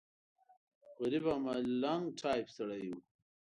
[0.99, 2.97] غریب او ملنګ ټایف سړی و.